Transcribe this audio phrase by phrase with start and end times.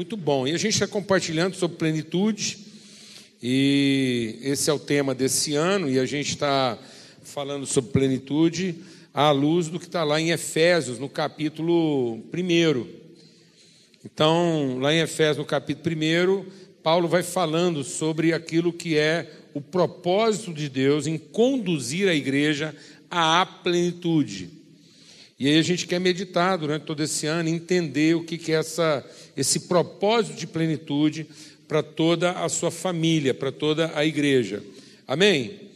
[0.00, 0.48] Muito bom.
[0.48, 2.56] E a gente está compartilhando sobre plenitude,
[3.42, 6.78] e esse é o tema desse ano, e a gente está
[7.22, 8.76] falando sobre plenitude
[9.12, 12.86] à luz do que está lá em Efésios, no capítulo 1.
[14.02, 16.46] Então, lá em Efésios, no capítulo 1,
[16.82, 22.74] Paulo vai falando sobre aquilo que é o propósito de Deus em conduzir a igreja
[23.10, 24.59] à plenitude.
[25.40, 29.02] E aí a gente quer meditar durante todo esse ano, entender o que é essa,
[29.34, 31.26] esse propósito de plenitude
[31.66, 34.62] para toda a sua família, para toda a igreja.
[35.08, 35.70] Amém?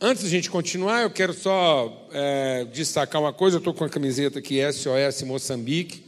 [0.00, 3.56] Antes de a gente continuar, eu quero só é, destacar uma coisa.
[3.56, 6.04] Eu estou com a camiseta aqui SOS Moçambique.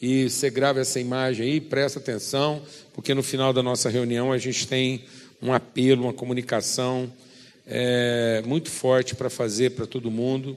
[0.00, 4.38] E você grava essa imagem aí, presta atenção, porque no final da nossa reunião a
[4.38, 5.04] gente tem
[5.42, 7.12] um apelo, uma comunicação
[7.66, 10.56] é, muito forte para fazer para todo mundo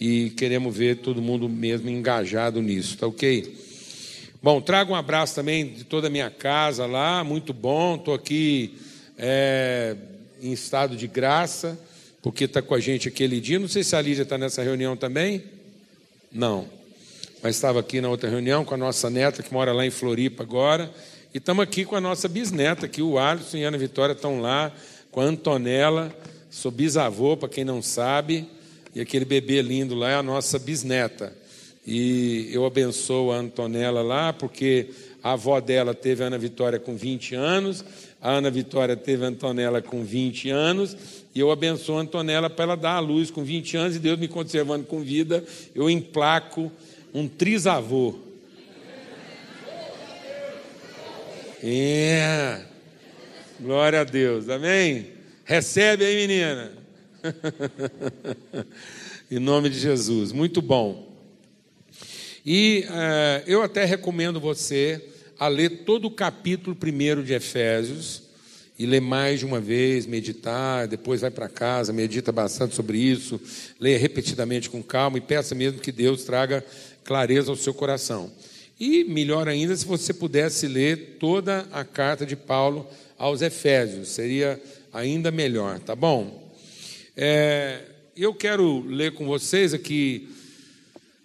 [0.00, 3.56] e queremos ver todo mundo mesmo engajado nisso, tá ok?
[4.40, 8.78] Bom, trago um abraço também de toda a minha casa lá, muito bom, estou aqui
[9.18, 9.96] é,
[10.40, 11.78] em estado de graça,
[12.22, 13.58] porque está com a gente aquele dia.
[13.58, 15.42] Não sei se a Lídia está nessa reunião também.
[16.30, 16.68] Não,
[17.42, 20.42] mas estava aqui na outra reunião com a nossa neta que mora lá em Floripa
[20.42, 20.90] agora.
[21.34, 24.40] E estamos aqui com a nossa bisneta, aqui o Alisson e a Ana Vitória estão
[24.40, 24.72] lá,
[25.10, 26.14] com a Antonella,
[26.50, 28.48] sou bisavô, para quem não sabe,
[28.94, 31.32] e aquele bebê lindo lá é a nossa bisneta.
[31.86, 34.88] E eu abençoo a Antonella lá, porque
[35.22, 37.84] a avó dela teve a Ana Vitória com 20 anos,
[38.20, 40.96] a Ana Vitória teve a Antonella com 20 anos,
[41.34, 44.18] e eu abençoo a Antonella para ela dar a luz com 20 anos, e Deus
[44.18, 45.42] me conservando com vida,
[45.74, 46.70] eu emplaco
[47.14, 48.16] um trisavô.
[51.62, 52.60] É.
[53.60, 54.48] Glória a Deus.
[54.48, 55.08] Amém?
[55.44, 56.77] Recebe aí, menina.
[59.30, 60.32] em nome de Jesus.
[60.32, 61.06] Muito bom.
[62.44, 65.04] E uh, eu até recomendo você
[65.38, 68.22] a ler todo o capítulo primeiro de Efésios
[68.78, 73.40] e ler mais de uma vez, meditar, depois vai para casa, medita bastante sobre isso,
[73.78, 76.64] leia repetidamente com calma e peça mesmo que Deus traga
[77.04, 78.30] clareza ao seu coração.
[78.78, 82.88] E melhor ainda se você pudesse ler toda a carta de Paulo
[83.18, 84.60] aos Efésios, seria
[84.92, 86.47] ainda melhor, tá bom?
[87.20, 87.80] É,
[88.16, 90.28] eu quero ler com vocês aqui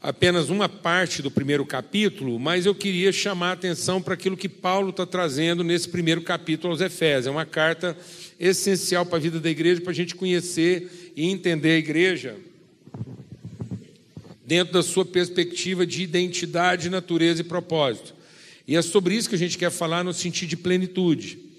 [0.01, 4.49] apenas uma parte do primeiro capítulo, mas eu queria chamar a atenção para aquilo que
[4.49, 7.27] Paulo está trazendo nesse primeiro capítulo aos Efésios.
[7.27, 7.95] É uma carta
[8.39, 12.37] essencial para a vida da igreja, para a gente conhecer e entender a igreja
[14.43, 18.15] dentro da sua perspectiva de identidade, natureza e propósito.
[18.67, 21.52] E é sobre isso que a gente quer falar no sentido de plenitude.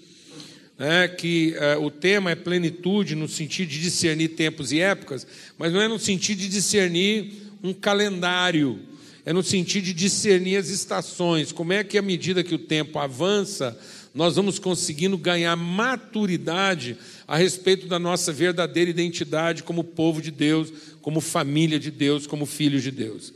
[0.77, 5.25] É, que é, o tema é plenitude no sentido de discernir tempos e épocas,
[5.57, 7.31] mas não é no sentido de discernir
[7.63, 8.79] um calendário,
[9.25, 11.53] é no sentido de discernir as estações.
[11.53, 13.77] Como é que, à medida que o tempo avança,
[14.13, 16.97] nós vamos conseguindo ganhar maturidade
[17.27, 20.71] a respeito da nossa verdadeira identidade como povo de Deus,
[21.01, 23.33] como família de Deus, como filhos de Deus.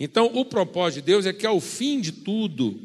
[0.00, 2.80] Então, o propósito de Deus é que ao fim de tudo,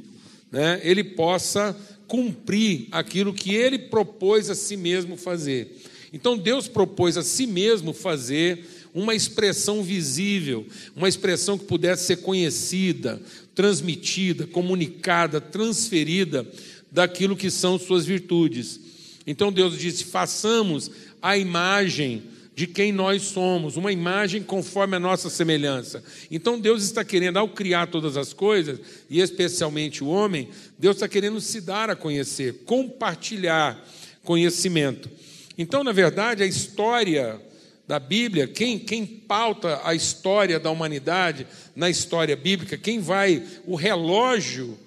[0.51, 1.75] né, ele possa
[2.13, 5.81] cumprir aquilo que ele propôs a si mesmo fazer.
[6.13, 8.63] Então, Deus propôs a si mesmo fazer
[8.93, 10.63] uma expressão visível,
[10.95, 13.19] uma expressão que pudesse ser conhecida,
[13.55, 16.47] transmitida, comunicada, transferida
[16.91, 18.79] daquilo que são suas virtudes.
[19.25, 22.21] Então Deus disse: façamos a imagem
[22.55, 26.03] de quem nós somos, uma imagem conforme a nossa semelhança.
[26.29, 31.07] Então Deus está querendo, ao criar todas as coisas, e especialmente o homem, Deus está
[31.07, 33.83] querendo se dar a conhecer, compartilhar
[34.23, 35.09] conhecimento.
[35.57, 37.41] Então, na verdade, a história
[37.87, 43.75] da Bíblia, quem, quem pauta a história da humanidade na história bíblica, quem vai, o
[43.75, 44.77] relógio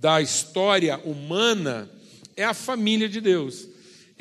[0.00, 1.88] da história humana
[2.36, 3.71] é a família de Deus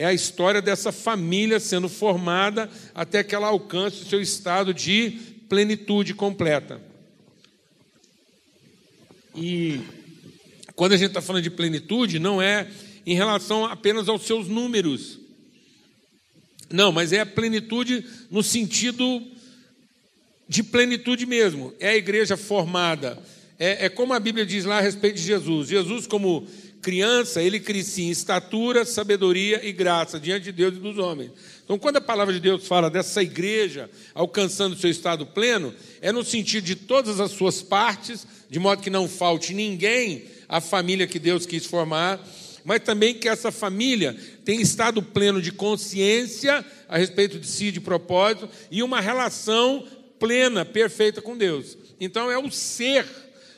[0.02, 5.12] é a história dessa família sendo formada até que ela alcance o seu estado de
[5.48, 6.82] plenitude completa.
[9.36, 9.80] E
[10.76, 12.68] quando a gente está falando de plenitude, não é
[13.06, 15.20] em relação apenas aos seus números.
[16.68, 19.22] Não, mas é a plenitude no sentido
[20.50, 21.76] de plenitude mesmo.
[21.80, 23.22] É a igreja formada.
[23.60, 25.68] É, é como a Bíblia diz lá a respeito de Jesus.
[25.68, 26.48] Jesus, como
[26.82, 31.32] criança, ele crescia em estatura, sabedoria e graça diante de Deus e dos homens.
[31.64, 36.24] Então, quando a palavra de Deus fala dessa igreja alcançando seu estado pleno, é no
[36.24, 41.20] sentido de todas as suas partes, de modo que não falte ninguém à família que
[41.20, 42.20] Deus quis formar,
[42.66, 47.80] mas também que essa família tenha estado pleno de consciência a respeito de si, de
[47.80, 49.88] propósito, e uma relação
[50.20, 51.78] plena, perfeita com Deus.
[52.00, 53.06] Então, é o ser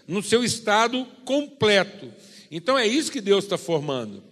[0.07, 2.11] no seu estado completo.
[2.55, 4.23] Então é isso que Deus está formando.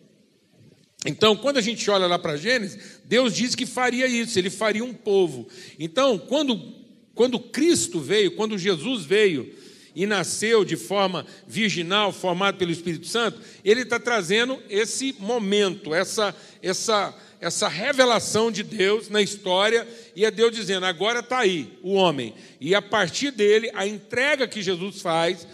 [1.03, 4.83] Então, quando a gente olha lá para Gênesis, Deus diz que faria isso, ele faria
[4.83, 5.47] um povo.
[5.79, 6.75] Então, quando,
[7.15, 9.51] quando Cristo veio, quando Jesus veio
[9.95, 16.35] e nasceu de forma virginal, formado pelo Espírito Santo, ele está trazendo esse momento, essa,
[16.61, 21.93] essa, essa revelação de Deus na história, e é Deus dizendo: agora está aí o
[21.93, 25.47] homem, e a partir dele, a entrega que Jesus faz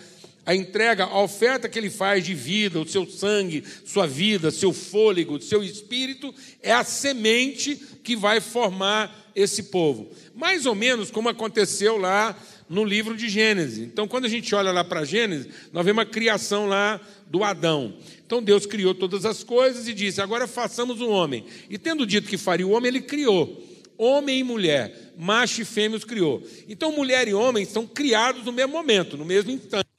[0.47, 4.71] a entrega, a oferta que ele faz de vida, o seu sangue, sua vida, seu
[4.71, 6.33] fôlego, seu espírito,
[6.63, 10.09] é a semente que vai formar esse povo.
[10.33, 12.33] Mais ou menos como aconteceu lá
[12.69, 13.79] no livro de Gênesis.
[13.79, 17.93] Então, quando a gente olha lá para Gênesis, nós vemos a criação lá do Adão.
[18.25, 21.43] Então, Deus criou todas as coisas e disse: agora façamos um homem.
[21.69, 23.65] E tendo dito que faria o homem, ele criou.
[23.97, 26.41] Homem e mulher, macho e fêmea os criou.
[26.69, 29.96] Então, mulher e homem são criados no mesmo momento, no mesmo instante.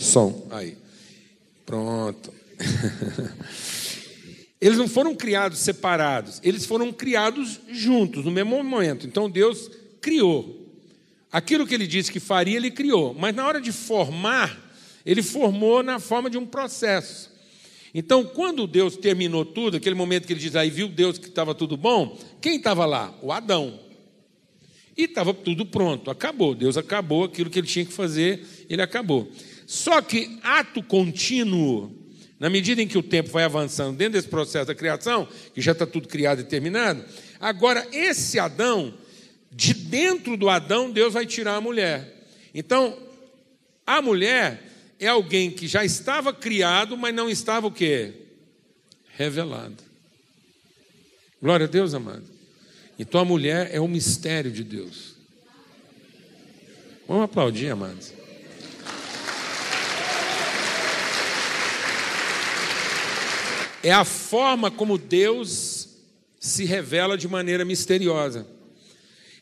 [0.00, 0.46] Som.
[0.50, 0.76] Aí.
[1.66, 2.32] Pronto.
[4.60, 9.06] Eles não foram criados separados, eles foram criados juntos, no mesmo momento.
[9.06, 9.70] Então Deus
[10.02, 10.68] criou.
[11.32, 13.14] Aquilo que ele disse que faria, ele criou.
[13.18, 14.70] Mas na hora de formar,
[15.06, 17.30] ele formou na forma de um processo.
[17.94, 21.54] Então, quando Deus terminou tudo, aquele momento que ele diz, aí viu Deus que estava
[21.54, 23.14] tudo bom, quem estava lá?
[23.22, 23.80] O Adão.
[24.96, 26.54] E estava tudo pronto, acabou.
[26.54, 29.30] Deus acabou aquilo que ele tinha que fazer, ele acabou.
[29.70, 31.96] Só que ato contínuo,
[32.40, 35.70] na medida em que o tempo vai avançando dentro desse processo da criação, que já
[35.70, 37.04] está tudo criado e terminado,
[37.38, 38.92] agora esse Adão,
[39.52, 42.26] de dentro do Adão, Deus vai tirar a mulher.
[42.52, 42.98] Então,
[43.86, 44.60] a mulher
[44.98, 48.12] é alguém que já estava criado, mas não estava o quê?
[49.16, 49.84] Revelado.
[51.40, 52.24] Glória a Deus, amado.
[52.98, 55.14] Então a mulher é o mistério de Deus.
[57.06, 58.18] Vamos aplaudir, amados.
[63.82, 65.88] É a forma como Deus
[66.38, 68.46] se revela de maneira misteriosa.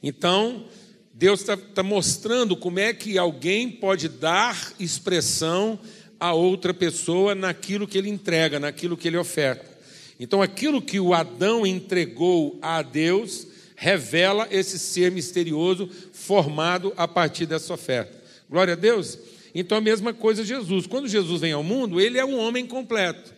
[0.03, 0.67] Então,
[1.13, 5.79] Deus está tá mostrando como é que alguém pode dar expressão
[6.21, 9.79] a outra pessoa naquilo que ele entrega, naquilo que ele oferta.
[10.19, 13.47] Então, aquilo que o Adão entregou a Deus
[13.77, 18.19] revela esse ser misterioso formado a partir dessa oferta.
[18.51, 19.19] Glória a Deus.
[19.55, 20.87] Então, a mesma coisa Jesus.
[20.87, 23.38] Quando Jesus vem ao mundo, ele é um homem completo.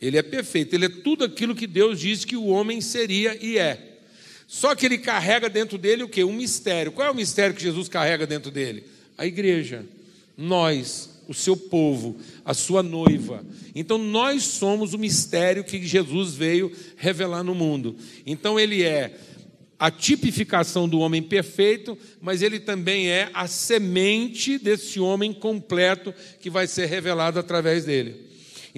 [0.00, 3.58] Ele é perfeito, ele é tudo aquilo que Deus disse que o homem seria e
[3.58, 3.98] é.
[4.46, 6.24] Só que ele carrega dentro dele o que?
[6.24, 6.92] Um mistério.
[6.92, 8.84] Qual é o mistério que Jesus carrega dentro dele?
[9.16, 9.84] A igreja.
[10.36, 13.44] Nós, o seu povo, a sua noiva.
[13.74, 17.96] Então nós somos o mistério que Jesus veio revelar no mundo.
[18.24, 19.18] Então ele é
[19.78, 26.48] a tipificação do homem perfeito, mas ele também é a semente desse homem completo que
[26.48, 28.27] vai ser revelado através dele.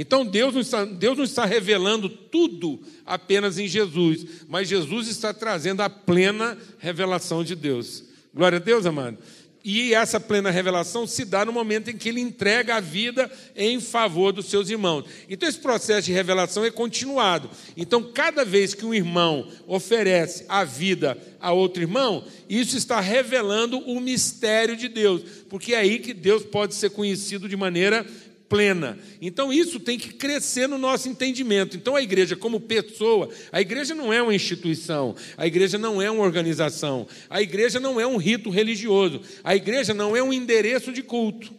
[0.00, 5.34] Então Deus não, está, Deus não está revelando tudo apenas em Jesus, mas Jesus está
[5.34, 8.02] trazendo a plena revelação de Deus.
[8.32, 9.18] Glória a Deus, amado.
[9.62, 13.78] E essa plena revelação se dá no momento em que ele entrega a vida em
[13.78, 15.04] favor dos seus irmãos.
[15.28, 17.50] Então, esse processo de revelação é continuado.
[17.76, 23.78] Então, cada vez que um irmão oferece a vida a outro irmão, isso está revelando
[23.80, 28.06] o mistério de Deus, porque é aí que Deus pode ser conhecido de maneira
[28.50, 28.98] plena.
[29.22, 31.76] Então isso tem que crescer no nosso entendimento.
[31.76, 36.10] Então a igreja, como pessoa, a igreja não é uma instituição, a igreja não é
[36.10, 40.92] uma organização, a igreja não é um rito religioso, a igreja não é um endereço
[40.92, 41.54] de culto.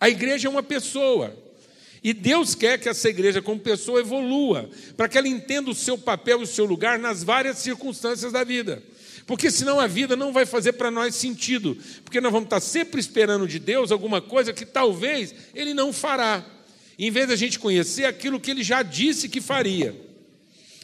[0.00, 1.36] A igreja é uma pessoa.
[2.02, 5.98] E Deus quer que essa igreja, como pessoa, evolua, para que ela entenda o seu
[5.98, 8.82] papel e o seu lugar nas várias circunstâncias da vida.
[9.28, 11.76] Porque senão a vida não vai fazer para nós sentido.
[12.02, 16.42] Porque nós vamos estar sempre esperando de Deus alguma coisa que talvez Ele não fará.
[16.98, 19.94] Em vez da gente conhecer aquilo que Ele já disse que faria.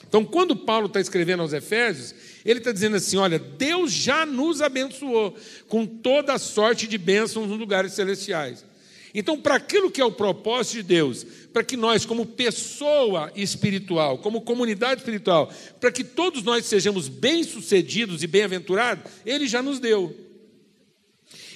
[0.07, 4.61] Então, quando Paulo está escrevendo aos Efésios, ele está dizendo assim: olha, Deus já nos
[4.61, 5.35] abençoou
[5.67, 8.63] com toda a sorte de bênçãos nos lugares celestiais.
[9.15, 14.19] Então, para aquilo que é o propósito de Deus, para que nós, como pessoa espiritual,
[14.19, 20.13] como comunidade espiritual, para que todos nós sejamos bem-sucedidos e bem-aventurados, Ele já nos deu.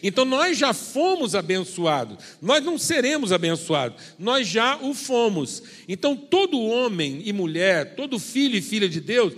[0.01, 5.61] Então nós já fomos abençoados, nós não seremos abençoados, nós já o fomos.
[5.89, 9.35] Então todo homem e mulher, todo filho e filha de Deus,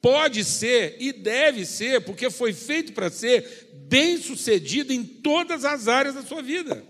[0.00, 6.14] pode ser e deve ser, porque foi feito para ser bem-sucedido em todas as áreas
[6.14, 6.84] da sua vida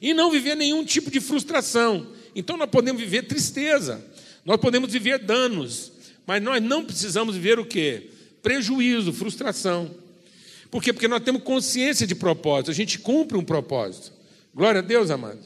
[0.00, 2.06] e não viver nenhum tipo de frustração.
[2.34, 4.04] Então nós podemos viver tristeza,
[4.44, 5.92] nós podemos viver danos,
[6.28, 8.10] Mas nós não precisamos viver o quê?
[8.42, 9.90] Prejuízo, frustração.
[10.70, 10.92] Por quê?
[10.92, 14.12] Porque nós temos consciência de propósito, a gente cumpre um propósito.
[14.54, 15.40] Glória a Deus, amado.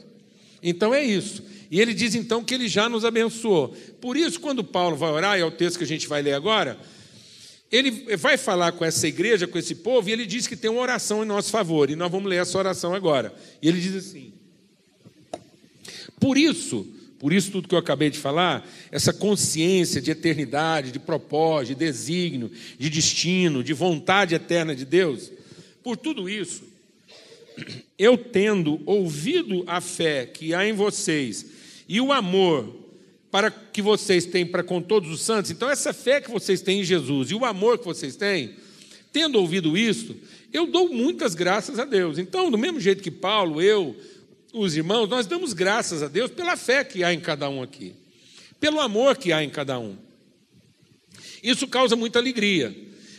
[0.61, 1.41] Então é isso.
[1.71, 3.69] E ele diz então que ele já nos abençoou.
[4.01, 6.33] Por isso, quando Paulo vai orar, e é o texto que a gente vai ler
[6.33, 6.77] agora,
[7.71, 10.81] ele vai falar com essa igreja, com esse povo, e ele diz que tem uma
[10.81, 11.89] oração em nosso favor.
[11.89, 13.33] E nós vamos ler essa oração agora.
[13.61, 14.33] E ele diz assim:
[16.23, 16.87] Por isso,
[17.19, 21.85] por isso, tudo que eu acabei de falar, essa consciência de eternidade, de propósito, de
[21.85, 22.49] desígnio,
[22.79, 25.29] de destino, de vontade eterna de Deus,
[25.83, 26.63] por tudo isso,
[27.99, 31.45] eu tendo ouvido a fé que há em vocês
[31.89, 32.73] e o amor
[33.29, 36.79] para que vocês têm para com todos os santos, então essa fé que vocês têm
[36.79, 38.55] em Jesus e o amor que vocês têm,
[39.11, 40.15] tendo ouvido isso,
[40.53, 42.17] eu dou muitas graças a Deus.
[42.17, 43.93] Então, do mesmo jeito que Paulo, eu,
[44.53, 47.95] os irmãos, nós damos graças a Deus pela fé que há em cada um aqui,
[48.59, 49.97] pelo amor que há em cada um.
[51.41, 52.73] Isso causa muita alegria.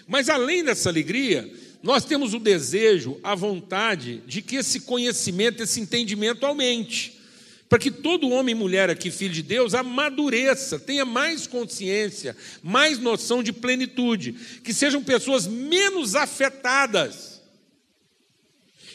[0.07, 1.51] Mas além dessa alegria,
[1.83, 7.21] nós temos o desejo, a vontade de que esse conhecimento, esse entendimento aumente.
[7.69, 12.99] Para que todo homem e mulher aqui, filho de Deus, amadureça, tenha mais consciência, mais
[12.99, 17.43] noção de plenitude, que sejam pessoas menos afetadas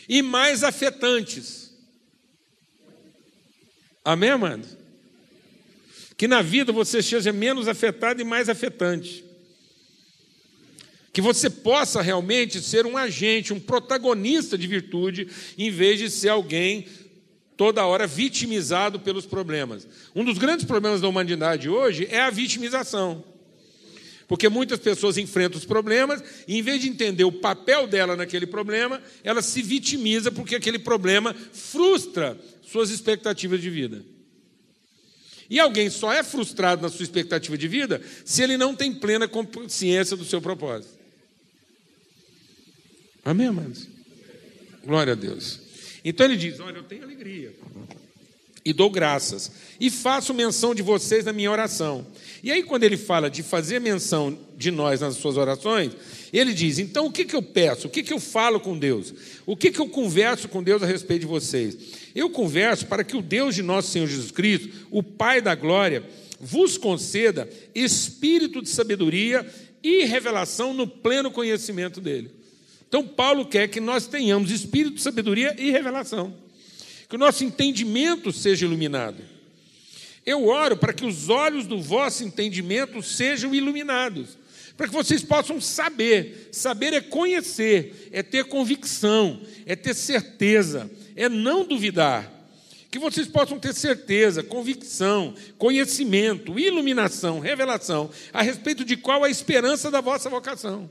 [0.07, 1.68] e mais afetantes.
[4.09, 4.67] Amém, amado?
[6.17, 9.23] Que na vida você seja menos afetado e mais afetante.
[11.13, 15.27] Que você possa realmente ser um agente, um protagonista de virtude,
[15.59, 16.87] em vez de ser alguém
[17.55, 19.87] toda hora vitimizado pelos problemas.
[20.15, 23.23] Um dos grandes problemas da humanidade hoje é a vitimização.
[24.27, 28.47] Porque muitas pessoas enfrentam os problemas e, em vez de entender o papel dela naquele
[28.47, 32.39] problema, ela se vitimiza porque aquele problema frustra
[32.71, 34.03] suas expectativas de vida.
[35.49, 39.27] E alguém só é frustrado na sua expectativa de vida se ele não tem plena
[39.27, 40.99] consciência do seu propósito.
[43.25, 43.87] Amém, amados?
[44.85, 45.59] Glória a Deus.
[46.05, 47.53] Então ele diz: Olha, eu tenho alegria
[48.63, 52.05] e dou graças, e faço menção de vocês na minha oração.
[52.43, 55.93] E aí, quando ele fala de fazer menção de nós nas suas orações,
[56.31, 57.87] ele diz: então o que, que eu peço?
[57.87, 59.13] O que, que eu falo com Deus?
[59.45, 61.77] O que, que eu converso com Deus a respeito de vocês?
[62.13, 66.03] Eu converso para que o Deus de nosso Senhor Jesus Cristo, o Pai da glória,
[66.39, 69.45] vos conceda espírito de sabedoria
[69.81, 72.31] e revelação no pleno conhecimento dele.
[72.87, 76.48] Então, Paulo quer que nós tenhamos espírito de sabedoria e revelação
[77.09, 79.17] que o nosso entendimento seja iluminado.
[80.23, 84.37] Eu oro para que os olhos do vosso entendimento sejam iluminados,
[84.77, 86.49] para que vocês possam saber.
[86.51, 92.31] Saber é conhecer, é ter convicção, é ter certeza, é não duvidar.
[92.91, 99.89] Que vocês possam ter certeza, convicção, conhecimento, iluminação, revelação a respeito de qual a esperança
[99.89, 100.89] da vossa vocação.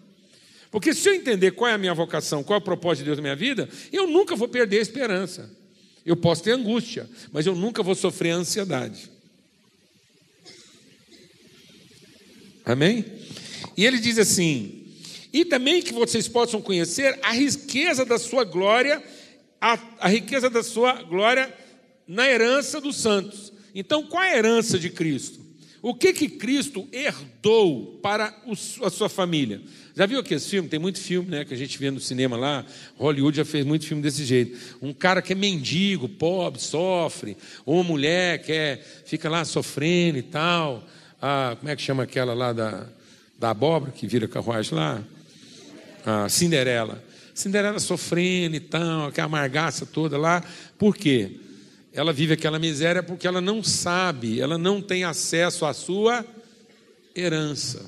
[0.71, 3.19] Porque se eu entender qual é a minha vocação, qual é o propósito de Deus
[3.19, 5.59] na minha vida, eu nunca vou perder a esperança.
[6.09, 9.11] Eu posso ter angústia, mas eu nunca vou sofrer ansiedade.
[12.65, 13.05] Amém?
[13.77, 14.87] E ele diz assim:
[15.31, 19.05] e também que vocês possam conhecer a riqueza da sua glória,
[19.61, 21.55] a, a riqueza da sua glória
[22.07, 23.53] na herança dos santos.
[23.75, 25.39] Então, qual é a herança de Cristo?
[25.81, 28.35] O que que Cristo herdou para
[28.83, 29.61] a sua família?
[29.95, 30.71] Já viu aqueles filmes?
[30.71, 32.65] Tem muito filme né, que a gente vê no cinema lá.
[32.97, 34.77] Hollywood já fez muito filme desse jeito.
[34.81, 37.37] Um cara que é mendigo, pobre, sofre.
[37.65, 40.85] Ou uma mulher que é, fica lá sofrendo e tal.
[41.21, 42.87] Ah, como é que chama aquela lá da,
[43.39, 45.03] da abóbora que vira carruagem lá?
[46.05, 47.05] A Cinderela.
[47.35, 50.45] Cinderela sofrendo e tal, aquela amargaça toda lá.
[50.77, 51.41] Por quê?
[51.99, 56.25] Ela vive aquela miséria porque ela não sabe, ela não tem acesso à sua
[57.13, 57.85] herança.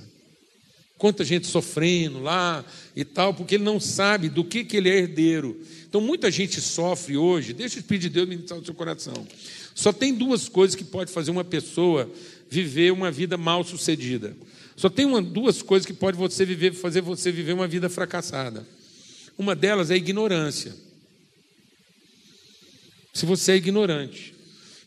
[0.99, 2.65] Quanta gente sofrendo lá
[2.97, 5.61] e tal, porque ele não sabe do que, que ele é herdeiro.
[5.89, 9.25] Então, muita gente sofre hoje, deixa o Espírito de Deus ministrar no seu coração.
[9.77, 12.11] Só tem duas coisas que pode fazer uma pessoa
[12.51, 14.37] viver uma vida mal sucedida.
[14.75, 18.67] Só tem uma, duas coisas que pode você viver, fazer você viver uma vida fracassada.
[19.39, 20.75] Uma delas é a ignorância.
[23.13, 24.35] Se você é ignorante.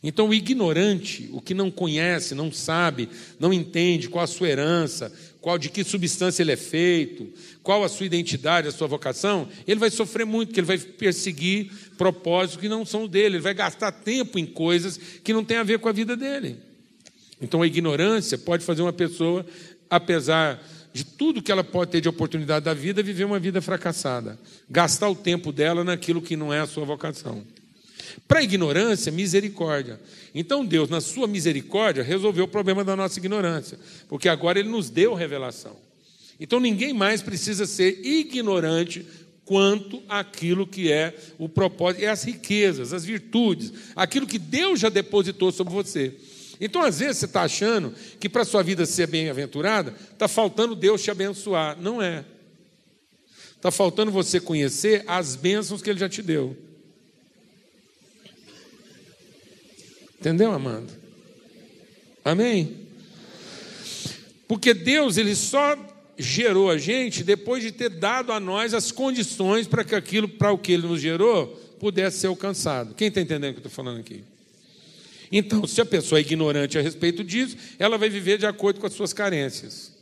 [0.06, 3.08] Então, o ignorante, o que não conhece, não sabe,
[3.40, 7.26] não entende qual a sua herança, qual de que substância ele é feito,
[7.62, 11.70] qual a sua identidade, a sua vocação, ele vai sofrer muito, porque ele vai perseguir
[11.96, 15.62] propósitos que não são dele, ele vai gastar tempo em coisas que não têm a
[15.62, 16.58] ver com a vida dele.
[17.40, 19.44] Então a ignorância pode fazer uma pessoa,
[19.88, 20.62] apesar
[20.92, 24.38] de tudo que ela pode ter de oportunidade da vida, viver uma vida fracassada,
[24.68, 27.44] gastar o tempo dela naquilo que não é a sua vocação.
[28.26, 30.00] Para a ignorância, misericórdia.
[30.34, 34.90] Então Deus, na sua misericórdia, resolveu o problema da nossa ignorância, porque agora Ele nos
[34.90, 35.76] deu revelação.
[36.38, 39.06] Então ninguém mais precisa ser ignorante
[39.44, 44.88] quanto aquilo que é o propósito, é as riquezas, as virtudes, aquilo que Deus já
[44.88, 46.14] depositou sobre você.
[46.60, 50.76] Então, às vezes, você está achando que para a sua vida ser bem-aventurada, está faltando
[50.76, 51.76] Deus te abençoar.
[51.80, 52.24] Não é.
[53.56, 56.56] Está faltando você conhecer as bênçãos que Ele já te deu.
[60.24, 60.90] Entendeu, Amanda?
[62.24, 62.76] Amém?
[64.48, 65.76] Porque Deus, Ele só
[66.16, 70.50] gerou a gente depois de ter dado a nós as condições para que aquilo para
[70.50, 72.94] o que Ele nos gerou pudesse ser alcançado.
[72.94, 74.24] Quem está entendendo o que eu estou falando aqui?
[75.30, 78.86] Então, se a pessoa é ignorante a respeito disso, ela vai viver de acordo com
[78.86, 79.93] as suas carências.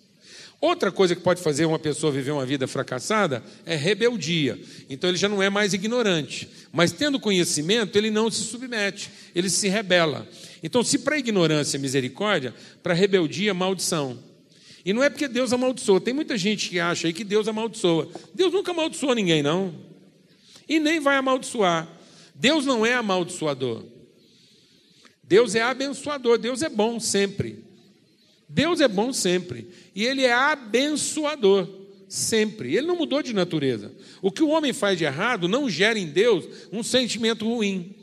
[0.63, 4.57] Outra coisa que pode fazer uma pessoa viver uma vida fracassada é rebeldia.
[4.89, 9.51] Então ele já não é mais ignorante, mas tendo conhecimento, ele não se submete, ele
[9.51, 10.25] se rebela.
[10.63, 14.17] Então, se para ignorância é misericórdia, para rebeldia é maldição.
[14.85, 16.01] E não é porque Deus amaldiçoa.
[16.01, 18.09] Tem muita gente que acha aí que Deus amaldiçoa.
[18.33, 19.75] Deus nunca amaldiçoou ninguém, não.
[20.69, 21.89] E nem vai amaldiçoar.
[22.37, 23.85] Deus não é amaldiçoador.
[25.25, 26.39] Deus é abençoador.
[26.39, 27.72] Deus é bom sempre.
[28.53, 29.67] Deus é bom sempre.
[29.95, 31.69] E Ele é abençoador
[32.07, 32.77] sempre.
[32.77, 33.91] Ele não mudou de natureza.
[34.21, 37.95] O que o homem faz de errado não gera em Deus um sentimento ruim.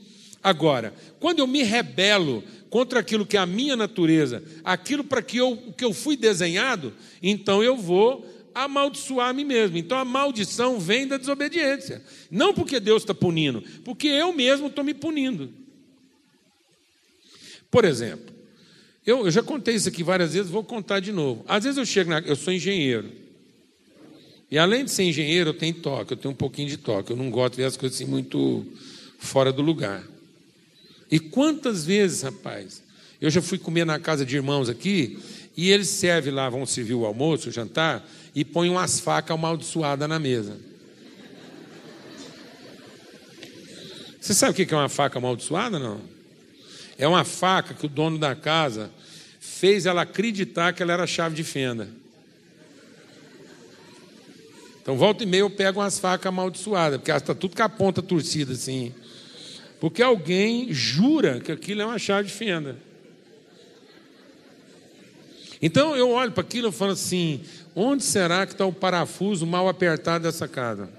[0.41, 5.37] Agora, quando eu me rebelo contra aquilo que é a minha natureza, aquilo para que
[5.37, 8.25] eu, que eu fui desenhado, então eu vou
[8.55, 9.77] amaldiçoar a mim mesmo.
[9.77, 12.01] Então a maldição vem da desobediência.
[12.31, 15.53] Não porque Deus está punindo, porque eu mesmo estou me punindo.
[17.69, 18.38] Por exemplo,
[19.09, 21.43] eu, eu, já contei isso aqui várias vezes, vou contar de novo.
[21.47, 22.19] Às vezes eu chego na.
[22.19, 23.11] Eu sou engenheiro.
[24.51, 27.11] E além de ser engenheiro, eu tenho toque, eu tenho um pouquinho de toque.
[27.11, 28.63] Eu não gosto de ver as coisas assim muito
[29.17, 30.03] fora do lugar.
[31.09, 32.83] E quantas vezes, rapaz,
[33.19, 35.17] eu já fui comer na casa de irmãos aqui,
[35.57, 40.07] e eles servem lá, vão servir o almoço, o jantar, e põem umas facas amaldiçoadas
[40.07, 40.55] na mesa.
[44.21, 45.99] Você sabe o que é uma faca amaldiçoada, não?
[46.95, 48.91] É uma faca que o dono da casa
[49.39, 51.89] fez ela acreditar que ela era chave de fenda.
[54.81, 58.01] Então, volta e meia eu pego umas facas amaldiçoadas, porque está tudo com a ponta
[58.01, 58.93] torcida assim.
[59.79, 62.75] Porque alguém jura que aquilo é uma chave de fenda.
[65.61, 67.41] Então eu olho para aquilo e falo assim:
[67.75, 70.89] onde será que está o parafuso mal apertado dessa casa?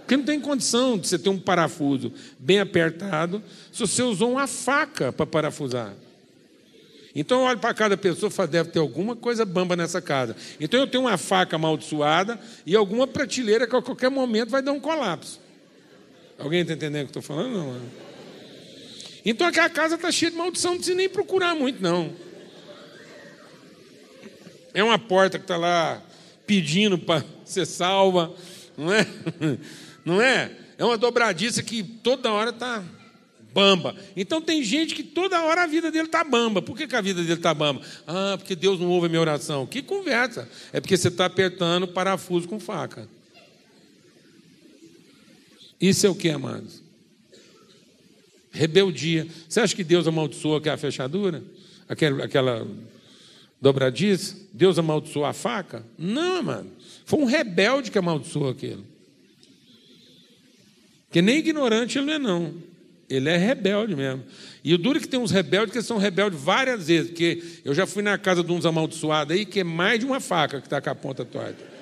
[0.00, 4.46] Porque não tem condição de você ter um parafuso bem apertado se você usou uma
[4.46, 5.92] faca para parafusar.
[7.18, 10.36] Então eu olho para cada pessoa e falo, deve ter alguma coisa bamba nessa casa.
[10.60, 14.70] Então eu tenho uma faca amaldiçoada e alguma prateleira que a qualquer momento vai dar
[14.70, 15.40] um colapso.
[16.38, 17.56] Alguém está entendendo o que eu estou falando?
[17.56, 17.72] Não.
[17.72, 17.80] Né?
[19.24, 22.12] Então aquela casa está cheia de maldição, não precisa nem procurar muito, não.
[24.72, 26.00] É uma porta que está lá
[26.46, 28.32] pedindo para ser salva,
[28.76, 29.04] não é?
[30.04, 30.52] não é?
[30.78, 32.84] É uma dobradiça que toda hora está
[33.58, 33.96] bamba.
[34.16, 36.62] Então tem gente que toda hora a vida dele está bamba.
[36.62, 37.82] Por que, que, a vida dele está bamba?
[38.06, 39.66] Ah, porque Deus não ouve a minha oração.
[39.66, 40.48] Que conversa?
[40.72, 43.08] É porque você está apertando parafuso com faca.
[45.80, 46.82] Isso é o que, amados?
[48.52, 49.26] Rebeldia.
[49.48, 51.42] Você acha que Deus amaldiçoou aquela fechadura?
[51.88, 52.66] Aquela, aquela
[53.60, 54.36] dobradiça?
[54.52, 55.84] Deus amaldiçoou a faca?
[55.98, 56.70] Não, mano.
[57.04, 58.84] Foi um rebelde que amaldiçoou aquilo.
[61.10, 62.67] Que nem ignorante ele não é, não.
[63.08, 64.24] Ele é rebelde mesmo.
[64.62, 67.72] E o duro é que tem uns rebeldes que são rebeldes várias vezes, porque eu
[67.72, 70.66] já fui na casa de uns amaldiçoados aí, que é mais de uma faca que
[70.66, 71.78] está com a ponta torta.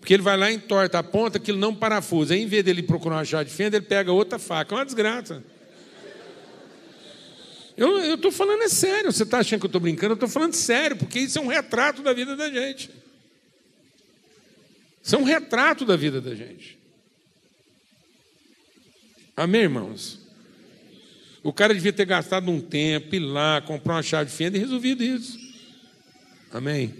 [0.00, 2.34] Porque ele vai lá e entorta a ponta, ele não parafusa.
[2.34, 4.74] Aí, em vez dele procurar uma chave de fenda, ele pega outra faca.
[4.74, 5.42] É uma desgraça.
[7.76, 9.10] Eu estou falando é sério.
[9.10, 10.12] Você está achando que eu estou brincando?
[10.12, 12.90] Eu estou falando sério, porque isso é um retrato da vida da gente.
[15.02, 16.78] Isso é um retrato da vida da gente.
[19.36, 20.20] Amém, irmãos?
[21.42, 24.60] O cara devia ter gastado um tempo, ir lá, comprar uma chave de fenda e
[24.60, 25.38] resolvido isso.
[26.52, 26.94] Amém?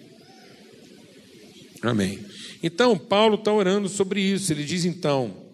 [1.80, 2.24] Amém.
[2.62, 4.52] Então, Paulo está orando sobre isso.
[4.52, 5.44] Ele diz então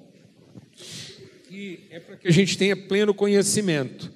[1.49, 4.11] que é para que a gente tenha pleno conhecimento.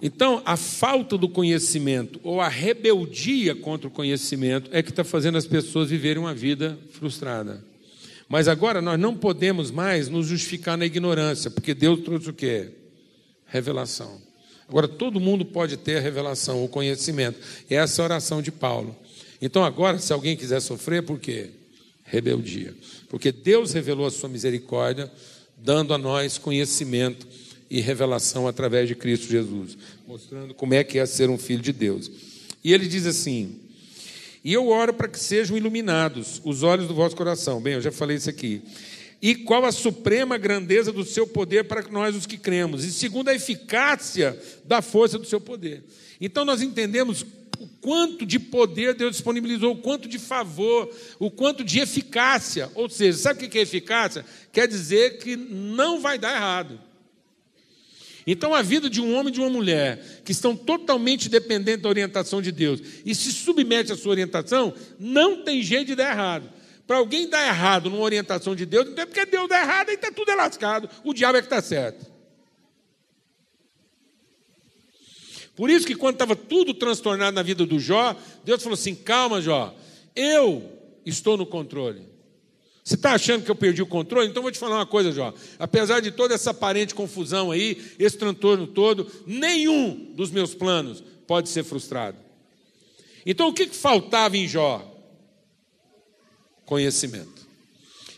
[0.00, 5.36] Então, a falta do conhecimento ou a rebeldia contra o conhecimento é que está fazendo
[5.36, 7.64] as pessoas viverem uma vida frustrada.
[8.28, 12.70] Mas agora nós não podemos mais nos justificar na ignorância, porque Deus trouxe o quê?
[13.46, 14.20] Revelação.
[14.68, 17.40] Agora todo mundo pode ter a revelação, o conhecimento.
[17.70, 18.94] Essa é a oração de Paulo.
[19.40, 21.50] Então agora, se alguém quiser sofrer, por quê?
[22.04, 22.74] Rebeldia.
[23.08, 25.10] Porque Deus revelou a sua misericórdia
[25.56, 27.26] dando a nós conhecimento
[27.70, 31.72] e revelação através de Cristo Jesus, mostrando como é que é ser um filho de
[31.72, 32.10] Deus.
[32.62, 33.60] E ele diz assim:
[34.48, 37.60] E eu oro para que sejam iluminados os olhos do vosso coração.
[37.60, 38.62] Bem, eu já falei isso aqui.
[39.20, 43.28] E qual a suprema grandeza do seu poder para nós os que cremos, e segundo
[43.28, 45.84] a eficácia da força do seu poder.
[46.18, 47.26] Então nós entendemos
[47.58, 52.70] o quanto de poder Deus disponibilizou, o quanto de favor, o quanto de eficácia.
[52.74, 54.24] Ou seja, sabe o que é eficácia?
[54.50, 56.87] Quer dizer que não vai dar errado.
[58.30, 61.88] Então, a vida de um homem e de uma mulher que estão totalmente dependentes da
[61.88, 66.52] orientação de Deus e se submete à sua orientação, não tem jeito de dar errado.
[66.86, 69.94] Para alguém dar errado numa orientação de Deus, não é porque Deus dá errado, aí
[69.94, 72.04] está tudo lascado, o diabo é que está certo.
[75.56, 78.14] Por isso que quando estava tudo transtornado na vida do Jó,
[78.44, 79.74] Deus falou assim: calma, Jó,
[80.14, 80.70] eu
[81.06, 82.02] estou no controle.
[82.88, 84.30] Você está achando que eu perdi o controle?
[84.30, 85.34] Então vou te falar uma coisa, Jó.
[85.58, 91.50] Apesar de toda essa aparente confusão aí, esse transtorno todo, nenhum dos meus planos pode
[91.50, 92.16] ser frustrado.
[93.26, 94.82] Então o que, que faltava em Jó?
[96.64, 97.46] Conhecimento.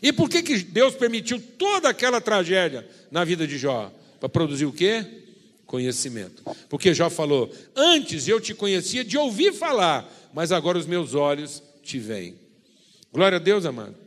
[0.01, 3.91] E por que, que Deus permitiu toda aquela tragédia na vida de Jó?
[4.21, 5.05] Para produzir o quê?
[5.65, 6.43] conhecimento.
[6.69, 11.61] Porque Jó falou: Antes eu te conhecia de ouvir falar, mas agora os meus olhos
[11.83, 12.35] te veem.
[13.11, 14.00] Glória a Deus, amado.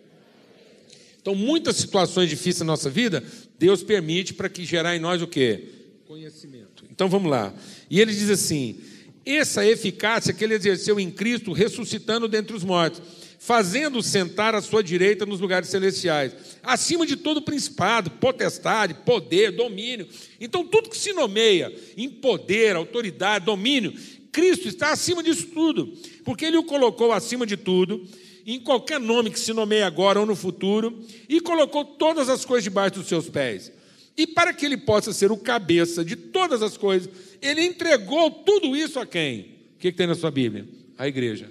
[1.24, 3.24] Então, muitas situações difíceis na nossa vida,
[3.58, 5.70] Deus permite para que gerar em nós o quê?
[6.06, 6.84] Conhecimento.
[6.90, 7.54] Então vamos lá.
[7.88, 8.78] E ele diz assim:
[9.24, 13.00] essa eficácia que ele exerceu em Cristo, ressuscitando dentre os mortos
[13.38, 20.08] fazendo sentar à sua direita nos lugares celestiais, acima de todo principado, potestade, poder, domínio.
[20.40, 23.92] Então, tudo que se nomeia em poder, autoridade, domínio,
[24.32, 25.92] Cristo está acima disso tudo,
[26.24, 28.08] porque Ele o colocou acima de tudo,
[28.46, 32.64] em qualquer nome que se nomeie agora ou no futuro, e colocou todas as coisas
[32.64, 33.72] debaixo dos seus pés.
[34.16, 37.09] E para que Ele possa ser o cabeça de todas as coisas,
[37.40, 39.40] Ele entregou tudo isso a quem?
[39.76, 40.66] O que, que tem na sua Bíblia?
[40.96, 41.50] A igreja.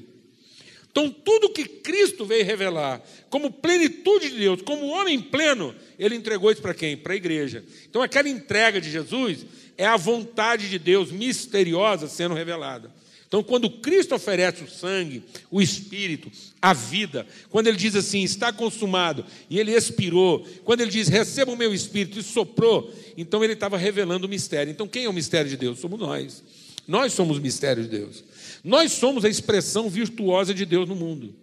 [0.93, 6.51] Então, tudo que Cristo veio revelar, como plenitude de Deus, como homem pleno, ele entregou
[6.51, 6.95] isso para quem?
[6.95, 7.65] Para a igreja.
[7.89, 9.43] Então, aquela entrega de Jesus
[9.75, 12.91] é a vontade de Deus misteriosa sendo revelada.
[13.33, 18.53] Então, quando Cristo oferece o sangue, o espírito, a vida, quando ele diz assim, está
[18.53, 23.53] consumado, e ele expirou, quando ele diz, receba o meu espírito, e soprou, então ele
[23.53, 24.69] estava revelando o mistério.
[24.69, 25.79] Então, quem é o mistério de Deus?
[25.79, 26.43] Somos nós.
[26.87, 28.23] Nós somos o mistério de Deus.
[28.63, 31.33] Nós somos a expressão virtuosa de Deus no mundo.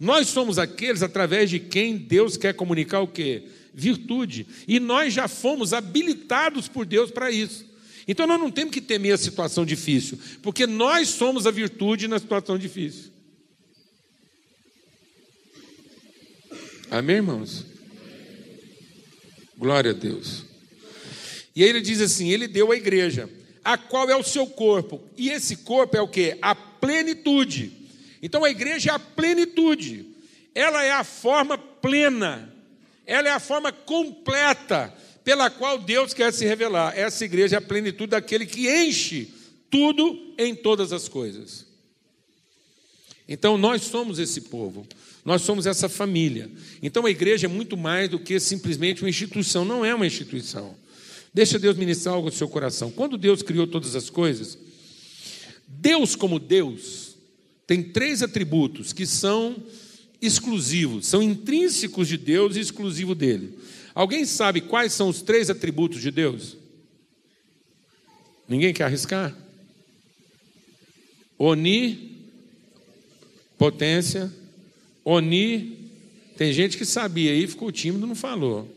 [0.00, 3.44] Nós somos aqueles através de quem Deus quer comunicar o quê?
[3.72, 4.48] Virtude.
[4.66, 7.70] E nós já fomos habilitados por Deus para isso.
[8.06, 12.18] Então nós não temos que temer a situação difícil, porque nós somos a virtude na
[12.18, 13.12] situação difícil.
[16.90, 17.64] Amém, irmãos?
[19.56, 20.44] Glória a Deus.
[21.54, 23.30] E aí ele diz assim: Ele deu à igreja
[23.64, 25.00] a qual é o seu corpo.
[25.16, 26.36] E esse corpo é o que?
[26.42, 27.72] A plenitude.
[28.22, 30.06] Então a igreja é a plenitude.
[30.54, 32.52] Ela é a forma plena.
[33.06, 34.92] Ela é a forma completa
[35.24, 36.96] pela qual Deus quer se revelar.
[36.96, 39.28] Essa igreja é a plenitude daquele que enche
[39.70, 41.66] tudo em todas as coisas.
[43.28, 44.86] Então nós somos esse povo.
[45.24, 46.50] Nós somos essa família.
[46.82, 50.74] Então a igreja é muito mais do que simplesmente uma instituição, não é uma instituição.
[51.32, 52.90] Deixa Deus ministrar algo no seu coração.
[52.90, 54.58] Quando Deus criou todas as coisas,
[55.66, 57.16] Deus, como Deus,
[57.66, 59.56] tem três atributos que são
[60.22, 63.58] exclusivos, são intrínsecos de Deus e exclusivos dele.
[63.94, 66.56] Alguém sabe quais são os três atributos de Deus?
[68.48, 69.36] Ninguém quer arriscar?
[71.38, 72.16] Oni,
[73.58, 74.32] potência,
[75.04, 75.90] oni.
[76.36, 78.68] Tem gente que sabia aí, ficou tímido, não falou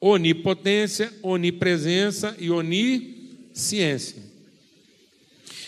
[0.00, 4.30] onipotência, onipresença e onisciência.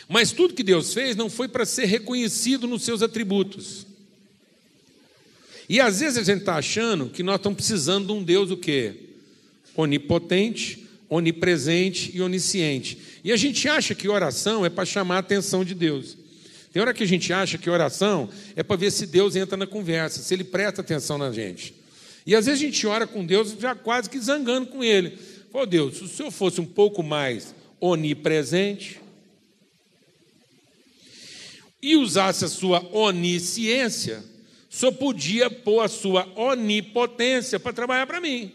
[0.09, 3.87] Mas tudo que Deus fez não foi para ser reconhecido nos seus atributos.
[5.73, 8.59] E às vezes a gente está achando que nós estamos precisando de um Deus o
[8.59, 8.95] quê?
[9.75, 12.99] Onipotente, onipresente e onisciente.
[13.25, 16.15] E a gente acha que oração é para chamar a atenção de Deus.
[16.71, 19.67] Tem hora que a gente acha que oração é para ver se Deus entra na
[19.67, 21.75] conversa, se ele presta atenção na gente.
[22.27, 25.17] E às vezes a gente ora com Deus já quase que zangando com Ele.
[25.51, 29.01] Pô, Deus, se o Senhor fosse um pouco mais onipresente
[31.81, 34.32] e usasse a sua onisciência,
[34.73, 38.51] só podia pôr a sua onipotência para trabalhar para mim.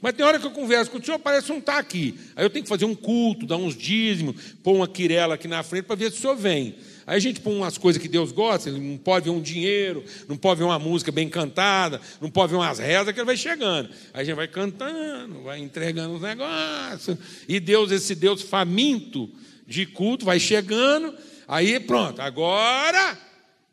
[0.00, 2.18] Mas tem hora que eu converso com o senhor, parece não estar tá aqui.
[2.34, 5.62] Aí eu tenho que fazer um culto, dar uns dízimos, pôr uma quirela aqui na
[5.62, 6.74] frente para ver se o senhor vem.
[7.06, 10.36] Aí a gente põe umas coisas que Deus gosta, não pode ver um dinheiro, não
[10.36, 13.90] pode ver uma música bem cantada, não pode ver umas rezas que ele vai chegando.
[14.12, 17.16] Aí a gente vai cantando, vai entregando os negócios.
[17.48, 19.30] E Deus, esse Deus faminto
[19.64, 21.14] de culto, vai chegando.
[21.46, 23.27] Aí pronto, agora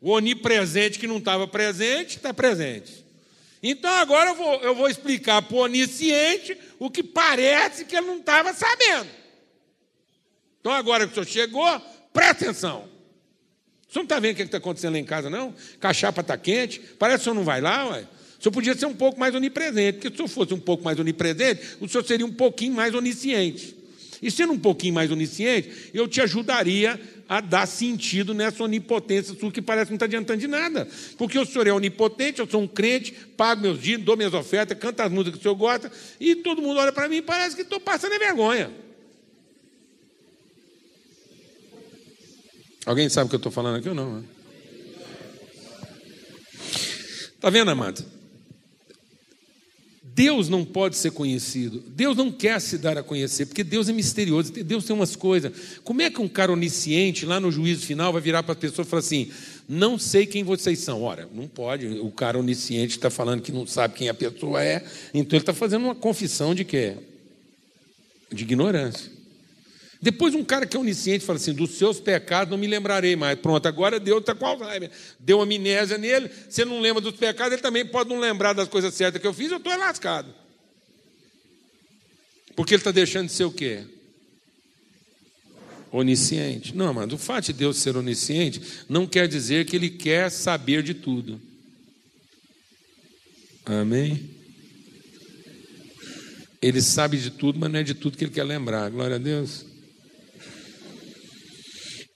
[0.06, 3.04] o onipresente que não estava presente, está presente.
[3.60, 8.06] Então agora eu vou, eu vou explicar para o onisciente o que parece que ele
[8.06, 9.08] não estava sabendo.
[10.60, 11.80] Então agora que o senhor chegou,
[12.12, 12.88] presta atenção.
[13.88, 15.52] O senhor não está vendo o que está acontecendo lá em casa, não?
[15.80, 18.06] Cachapa está quente, parece que o senhor não vai lá, ué.
[18.38, 20.84] O senhor podia ser um pouco mais onipresente, porque se o senhor fosse um pouco
[20.84, 23.76] mais onipresente, o senhor seria um pouquinho mais onisciente.
[24.22, 29.50] E sendo um pouquinho mais onisciente, eu te ajudaria a dar sentido nessa onipotência sua
[29.50, 30.88] que parece não estar tá adiantando de nada.
[31.18, 34.78] Porque o senhor é onipotente, eu sou um crente, pago meus dias, dou minhas ofertas,
[34.78, 37.56] canto as músicas que o senhor gosta, e todo mundo olha para mim e parece
[37.56, 38.70] que estou passando vergonha.
[42.84, 44.24] Alguém sabe o que eu estou falando aqui ou não?
[47.34, 48.04] Está vendo, amado?
[50.16, 51.84] Deus não pode ser conhecido.
[51.88, 54.50] Deus não quer se dar a conhecer, porque Deus é misterioso.
[54.50, 55.52] Deus tem umas coisas.
[55.84, 58.82] Como é que um cara onisciente, lá no juízo final, vai virar para a pessoa
[58.86, 59.30] e falar assim:
[59.68, 61.02] Não sei quem vocês são?
[61.02, 61.86] Ora, não pode.
[61.98, 65.52] O cara onisciente está falando que não sabe quem a pessoa é, então ele está
[65.52, 66.94] fazendo uma confissão de quê?
[68.32, 69.15] De ignorância.
[70.00, 73.38] Depois um cara que é onisciente fala assim: dos seus pecados não me lembrarei mais.
[73.38, 74.90] Pronto, agora Deus está com Alzheimer.
[75.18, 78.92] Deu amnésia nele, você não lembra dos pecados, ele também pode não lembrar das coisas
[78.94, 80.32] certas que eu fiz, eu estou lascado.
[82.54, 83.84] Porque ele está deixando de ser o quê?
[85.92, 86.76] Onisciente.
[86.76, 90.82] Não, mas o fato de Deus ser onisciente não quer dizer que ele quer saber
[90.82, 91.40] de tudo.
[93.64, 94.30] Amém?
[96.62, 98.90] Ele sabe de tudo, mas não é de tudo que ele quer lembrar.
[98.90, 99.75] Glória a Deus.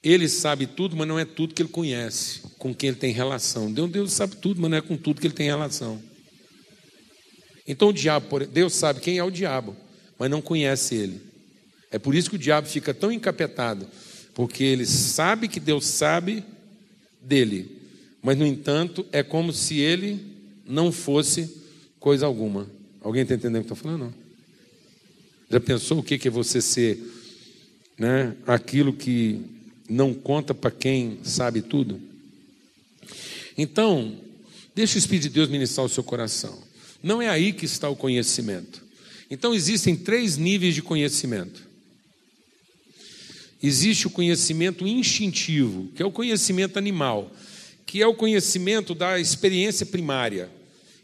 [0.02, 3.70] Ele sabe tudo, mas não é tudo que ele conhece, com quem ele tem relação.
[3.70, 6.00] Deus, Deus sabe tudo, mas não é com tudo que ele tem relação.
[7.66, 9.76] Então o diabo, Deus sabe quem é o diabo,
[10.18, 11.20] mas não conhece ele.
[11.90, 13.86] É por isso que o diabo fica tão encapetado,
[14.34, 16.42] porque ele sabe que Deus sabe
[17.20, 17.78] dele,
[18.22, 20.24] mas no entanto é como se ele
[20.64, 21.62] não fosse
[21.98, 22.70] coisa alguma.
[23.02, 24.04] Alguém está entendendo o que estou falando?
[24.04, 24.14] Não.
[25.50, 26.98] Já pensou o que é você ser
[27.98, 29.59] né, aquilo que
[29.90, 32.00] não conta para quem sabe tudo?
[33.58, 34.16] Então,
[34.74, 36.56] deixa o Espírito de Deus ministrar o seu coração.
[37.02, 38.82] Não é aí que está o conhecimento.
[39.28, 41.68] Então, existem três níveis de conhecimento.
[43.62, 47.30] Existe o conhecimento instintivo, que é o conhecimento animal,
[47.84, 50.48] que é o conhecimento da experiência primária.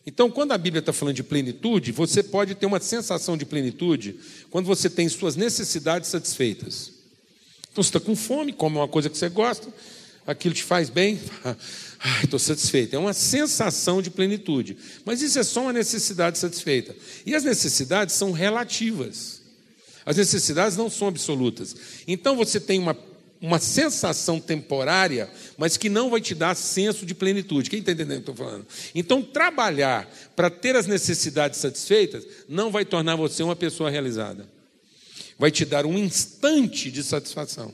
[0.07, 4.15] Então, quando a Bíblia está falando de plenitude, você pode ter uma sensação de plenitude
[4.49, 6.96] quando você tem suas necessidades satisfeitas.
[7.77, 9.69] Então você está com fome, come uma coisa que você gosta,
[10.27, 11.21] aquilo te faz bem,
[12.25, 12.97] estou satisfeito.
[12.97, 14.79] É uma sensação de plenitude.
[15.05, 16.97] Mas isso é só uma necessidade satisfeita.
[17.27, 19.43] E as necessidades são relativas.
[20.07, 21.77] As necessidades não são absolutas.
[22.09, 22.97] Então você tem uma,
[23.43, 27.69] uma sensação temporária, mas que não vai te dar senso de plenitude.
[27.69, 28.67] Quem está entendendo o que estou falando?
[28.95, 34.56] Então, trabalhar para ter as necessidades satisfeitas não vai tornar você uma pessoa realizada
[35.39, 37.73] vai te dar um instante de satisfação.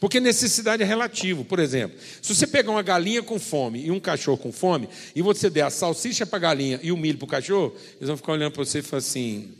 [0.00, 1.44] Porque necessidade é relativo.
[1.44, 5.22] Por exemplo, se você pegar uma galinha com fome e um cachorro com fome, e
[5.22, 8.16] você der a salsicha para a galinha e o milho para o cachorro, eles vão
[8.16, 9.54] ficar olhando para você e falar assim: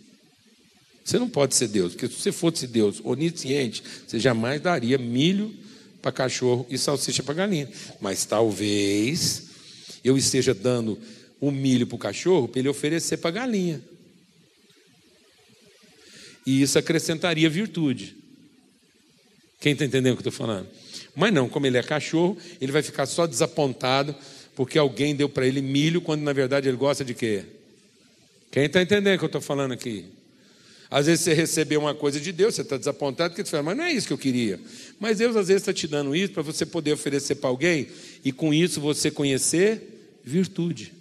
[1.05, 5.55] você não pode ser Deus, porque se você fosse Deus onisciente, você jamais daria milho
[6.03, 7.69] para cachorro e salsicha para galinha.
[8.01, 9.45] Mas talvez
[10.03, 10.99] eu esteja dando
[11.41, 13.83] o milho para o cachorro para ele oferecer para a galinha.
[16.47, 18.17] E isso acrescentaria virtude.
[19.61, 20.69] Quem está entendendo o que eu estou falando?
[21.17, 24.15] Mas não, como ele é cachorro, ele vai ficar só desapontado
[24.55, 27.45] porque alguém deu para ele milho, quando na verdade ele gosta de quê?
[28.51, 30.07] Quem está entendendo o que eu estou falando aqui?
[30.91, 33.77] Às vezes você recebeu uma coisa de Deus, você está desapontado, porque você fala, mas
[33.77, 34.61] não é isso que eu queria.
[35.01, 37.89] Mas Deus às vezes está te dando isso para você poder oferecer para alguém
[38.25, 40.93] e com isso você conhecer virtude.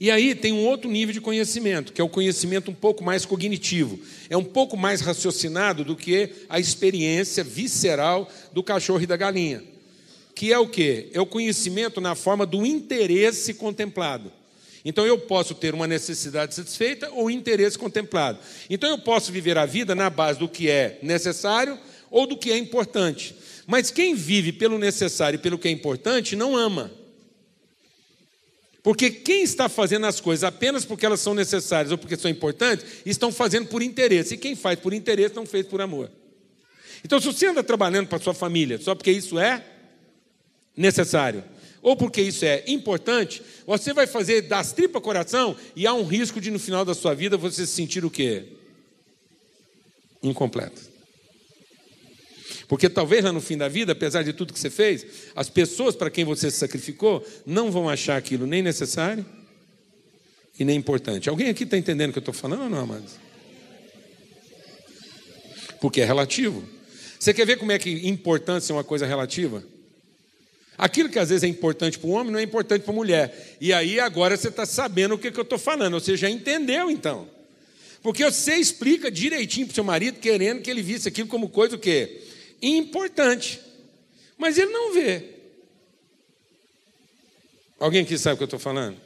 [0.00, 3.26] E aí tem um outro nível de conhecimento, que é o conhecimento um pouco mais
[3.26, 4.00] cognitivo.
[4.30, 9.62] É um pouco mais raciocinado do que a experiência visceral do cachorro e da galinha.
[10.34, 11.10] Que é o que?
[11.12, 14.32] É o conhecimento na forma do interesse contemplado.
[14.82, 18.38] Então eu posso ter uma necessidade satisfeita ou interesse contemplado.
[18.70, 21.78] Então eu posso viver a vida na base do que é necessário
[22.10, 23.34] ou do que é importante.
[23.66, 26.90] Mas quem vive pelo necessário e pelo que é importante não ama.
[28.82, 32.84] Porque quem está fazendo as coisas apenas porque elas são necessárias ou porque são importantes,
[33.04, 34.34] estão fazendo por interesse.
[34.34, 36.10] E quem faz por interesse não fez por amor.
[37.04, 39.64] Então, se você anda trabalhando para sua família só porque isso é
[40.76, 41.44] necessário,
[41.82, 46.40] ou porque isso é importante, você vai fazer das tripas coração e há um risco
[46.40, 48.44] de no final da sua vida você se sentir o quê?
[50.22, 50.89] Incompleto.
[52.70, 55.04] Porque talvez lá no fim da vida, apesar de tudo que você fez,
[55.34, 59.26] as pessoas para quem você se sacrificou não vão achar aquilo nem necessário
[60.56, 61.28] e nem importante.
[61.28, 63.14] Alguém aqui está entendendo o que eu estou falando ou não, amados?
[65.80, 66.62] Porque é relativo.
[67.18, 69.64] Você quer ver como é que importância é uma coisa relativa?
[70.78, 73.56] Aquilo que às vezes é importante para o homem não é importante para a mulher.
[73.60, 75.98] E aí agora você está sabendo o que, que eu estou falando.
[75.98, 77.28] Você já entendeu então.
[78.00, 81.74] Porque você explica direitinho para o seu marido, querendo que ele visse aquilo como coisa
[81.74, 82.29] o quê?
[82.62, 83.60] Importante.
[84.36, 85.24] Mas ele não vê.
[87.78, 88.96] Alguém aqui sabe o que eu estou falando?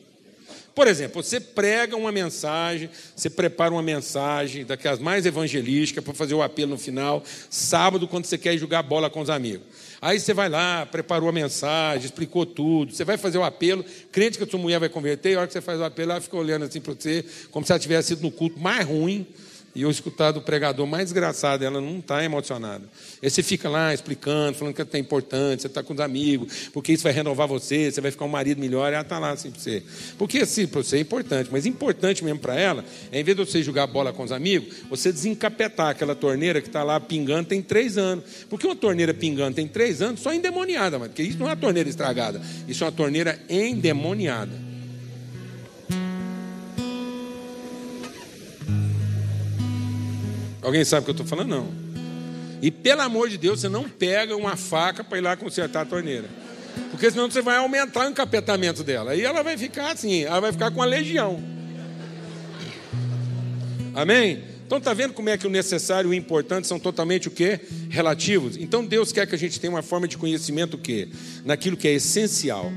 [0.75, 6.35] Por exemplo, você prega uma mensagem, você prepara uma mensagem, daquelas mais evangelísticas, para fazer
[6.35, 9.65] o apelo no final, sábado, quando você quer jogar bola com os amigos.
[10.03, 14.37] Aí você vai lá, preparou a mensagem, explicou tudo, você vai fazer o apelo, crente
[14.37, 16.21] que a sua mulher vai converter, e a hora que você faz o apelo, ela
[16.21, 19.25] fica olhando assim para você, como se ela tivesse sido no culto mais ruim,
[19.75, 22.85] e eu escutar do pregador mais desgraçado, ela não está emocionada.
[23.23, 26.93] Aí você fica lá explicando, falando que é importante, você está com os amigos, porque
[26.93, 29.61] isso vai renovar você, você vai ficar um marido melhor, ela está lá assim para
[29.61, 29.83] você.
[30.17, 33.45] Porque assim, para você é importante, mas importante mesmo para ela, é em vez de
[33.45, 37.61] você jogar bola com os amigos, você desencapetar aquela torneira que está lá pingando tem
[37.61, 38.25] três anos.
[38.49, 41.89] Porque uma torneira pingando tem três anos, só endemoniada, porque isso não é uma torneira
[41.89, 44.74] estragada, isso é uma torneira endemoniada.
[50.65, 51.49] Alguém sabe o que eu estou falando?
[51.49, 51.69] Não.
[52.63, 55.85] E pelo amor de Deus, você não pega uma faca para ir lá consertar a
[55.85, 56.25] torneira.
[56.91, 59.13] Porque senão você vai aumentar o encapetamento dela.
[59.13, 61.43] Aí ela vai ficar assim, ela vai ficar com a legião.
[63.95, 64.43] Amém?
[64.67, 67.61] Então está vendo como é que o necessário e o importante são totalmente o quê?
[67.91, 68.57] Relativos.
[68.57, 71.09] Então Deus quer que a gente tenha uma forma de conhecimento o quê?
[71.45, 72.73] Naquilo que é essencial.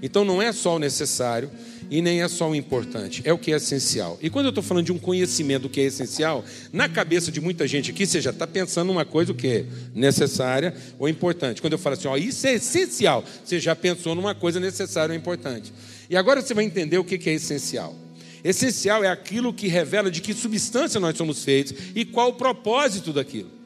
[0.00, 1.50] Então não é só o necessário,
[1.92, 4.18] e nem é só o importante, é o que é essencial.
[4.22, 7.68] E quando eu estou falando de um conhecimento que é essencial, na cabeça de muita
[7.68, 11.60] gente aqui, você já está pensando numa coisa o que é necessária ou importante.
[11.60, 15.18] Quando eu falo assim, ó, isso é essencial, você já pensou numa coisa necessária ou
[15.18, 15.70] importante.
[16.08, 17.94] E agora você vai entender o que é essencial.
[18.42, 23.12] Essencial é aquilo que revela de que substância nós somos feitos e qual o propósito
[23.12, 23.61] daquilo.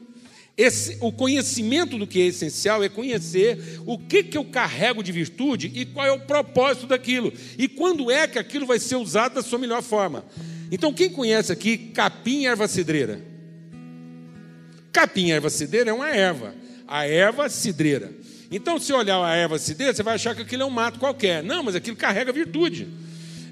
[0.57, 5.11] Esse, o conhecimento do que é essencial é conhecer o que, que eu carrego de
[5.11, 7.31] virtude e qual é o propósito daquilo.
[7.59, 10.25] E quando é que aquilo vai ser usado da sua melhor forma.
[10.71, 13.23] Então, quem conhece aqui capim e erva cidreira?
[14.91, 16.55] Capim e erva cidreira é uma erva.
[16.87, 18.11] A erva cidreira.
[18.49, 21.43] Então, se olhar a erva cidreira, você vai achar que aquilo é um mato qualquer.
[21.43, 22.87] Não, mas aquilo carrega virtude.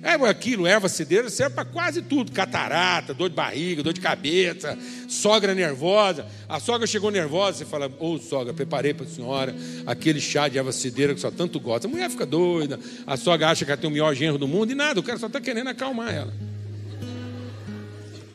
[0.06, 4.78] É aquilo, erva cideira, serve para quase tudo: catarata, dor de barriga, dor de cabeça,
[5.08, 6.28] sogra nervosa.
[6.48, 10.48] A sogra chegou nervosa, você fala: Ô oh, sogra, preparei para a senhora aquele chá
[10.48, 11.88] de erva cideira que só tanto gosta.
[11.88, 14.72] A mulher fica doida, a sogra acha que ela tem o melhor genro do mundo
[14.72, 16.32] e nada, o cara só está querendo acalmar ela.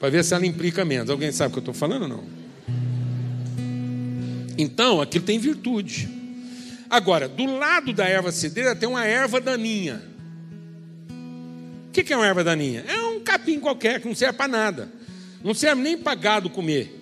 [0.01, 1.09] Para ver se ela implica menos.
[1.09, 2.25] Alguém sabe o que eu estou falando ou não?
[4.59, 6.09] Então, aquilo tem virtude.
[6.91, 10.10] Agora, do lado da erva cideira tem uma erva daninha.
[12.05, 12.85] Que é uma erva daninha?
[12.89, 14.91] É um capim qualquer que não serve para nada.
[15.45, 17.01] Não serve nem para gado comer.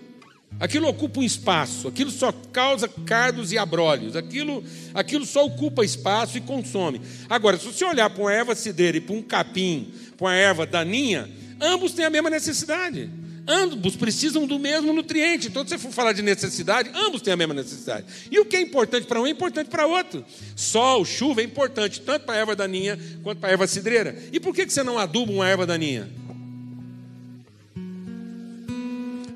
[0.60, 6.36] Aquilo ocupa um espaço, aquilo só causa cardos e abrolhos, aquilo, aquilo só ocupa espaço
[6.36, 7.00] e consome.
[7.28, 10.66] Agora, se você olhar para uma erva cideira e para um capim, para uma erva
[10.66, 11.30] daninha,
[11.60, 13.08] ambos têm a mesma necessidade.
[13.50, 15.48] Ambos precisam do mesmo nutriente.
[15.48, 18.04] Então, se você for falar de necessidade, ambos têm a mesma necessidade.
[18.30, 20.22] E o que é importante para um é importante para outro.
[20.54, 24.14] Sol, chuva é importante tanto para a erva daninha quanto para a erva cidreira.
[24.30, 26.10] E por que você não aduba uma erva daninha?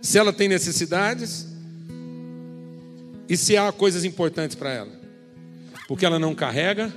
[0.03, 1.46] Se ela tem necessidades
[3.27, 4.92] e se há coisas importantes para ela.
[5.88, 6.92] Porque ela não carrega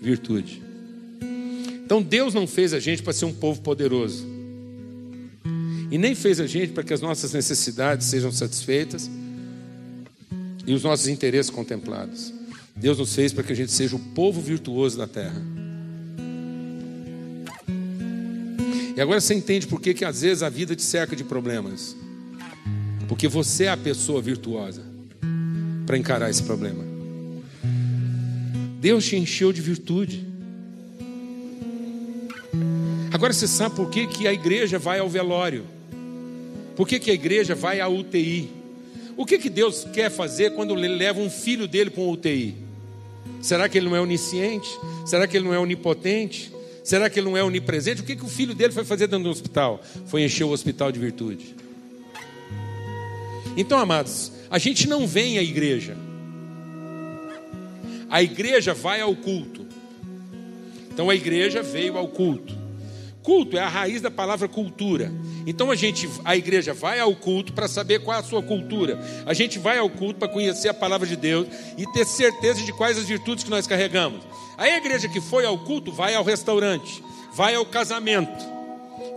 [0.00, 0.62] virtude.
[1.84, 4.37] Então Deus não fez a gente para ser um povo poderoso.
[5.90, 9.10] E nem fez a gente para que as nossas necessidades sejam satisfeitas
[10.66, 12.32] e os nossos interesses contemplados.
[12.76, 15.40] Deus nos fez para que a gente seja o povo virtuoso da terra.
[18.94, 21.96] E agora você entende por que, que às vezes a vida te cerca de problemas.
[23.08, 24.82] Porque você é a pessoa virtuosa
[25.86, 26.84] para encarar esse problema.
[28.80, 30.26] Deus te encheu de virtude.
[33.12, 35.77] Agora você sabe por que, que a igreja vai ao velório.
[36.78, 38.48] Por que, que a igreja vai à UTI?
[39.16, 42.54] O que, que Deus quer fazer quando ele leva um filho dele para uma UTI?
[43.42, 44.68] Será que ele não é onisciente?
[45.04, 46.52] Será que ele não é onipotente?
[46.84, 48.02] Será que ele não é onipresente?
[48.02, 49.82] O que, que o filho dele foi fazer dentro do hospital?
[50.06, 51.56] Foi encher o hospital de virtude.
[53.56, 55.96] Então, amados, a gente não vem à igreja.
[58.08, 59.66] A igreja vai ao culto.
[60.92, 62.57] Então a igreja veio ao culto.
[63.22, 65.12] Culto é a raiz da palavra cultura.
[65.46, 68.98] Então a gente, a igreja vai ao culto para saber qual é a sua cultura.
[69.26, 71.46] A gente vai ao culto para conhecer a palavra de Deus
[71.76, 74.20] e ter certeza de quais as virtudes que nós carregamos.
[74.56, 77.02] A igreja que foi ao culto vai ao restaurante,
[77.34, 78.44] vai ao casamento,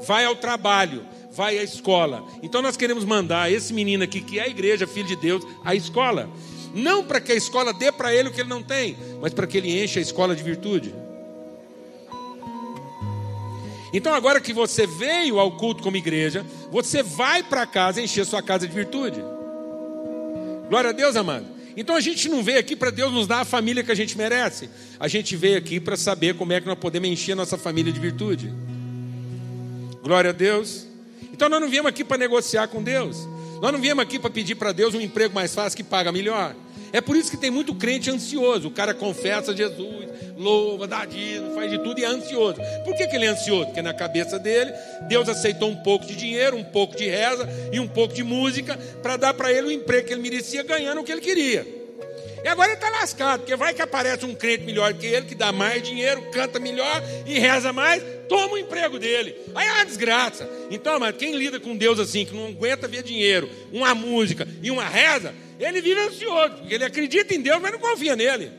[0.05, 2.23] vai ao trabalho, vai à escola.
[2.43, 5.73] Então nós queremos mandar esse menino aqui, que é a igreja, filho de Deus, à
[5.73, 6.29] escola.
[6.73, 9.47] Não para que a escola dê para ele o que ele não tem, mas para
[9.47, 10.93] que ele encha a escola de virtude.
[13.93, 18.41] Então, agora que você veio ao culto como igreja, você vai para casa encher sua
[18.41, 19.21] casa de virtude.
[20.69, 21.45] Glória a Deus, amado.
[21.75, 24.17] Então a gente não veio aqui para Deus nos dar a família que a gente
[24.17, 24.69] merece.
[24.99, 27.91] A gente veio aqui para saber como é que nós podemos encher a nossa família
[27.91, 28.53] de virtude.
[30.03, 30.87] Glória a Deus.
[31.33, 33.17] Então nós não viemos aqui para negociar com Deus.
[33.61, 36.55] Nós não viemos aqui para pedir para Deus um emprego mais fácil que paga melhor.
[36.93, 38.67] É por isso que tem muito crente ansioso.
[38.67, 42.57] O cara confessa Jesus, louva, dá dízimo, faz de tudo e é ansioso.
[42.83, 43.65] Por que, que ele é ansioso?
[43.67, 44.73] Porque na cabeça dele,
[45.07, 48.77] Deus aceitou um pouco de dinheiro, um pouco de reza e um pouco de música
[49.01, 51.80] para dar para ele o emprego que ele merecia, ganhando o que ele queria.
[52.43, 55.35] E agora ele está lascado, porque vai que aparece um crente melhor que ele, que
[55.35, 59.35] dá mais dinheiro, canta melhor e reza mais, toma o emprego dele.
[59.53, 60.49] Aí é uma desgraça.
[60.71, 64.71] Então, mas quem lida com Deus assim, que não aguenta ver dinheiro, uma música e
[64.71, 68.51] uma reza, ele vive ansioso, porque ele acredita em Deus, mas não confia nele.